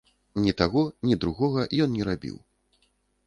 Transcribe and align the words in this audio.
Ні 0.43 0.53
таго, 0.61 0.81
ні 1.09 1.17
другога 1.25 1.67
ён 1.87 1.93
не 1.97 2.03
рабіў! 2.09 2.37